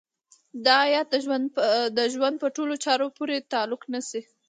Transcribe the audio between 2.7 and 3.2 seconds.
چارو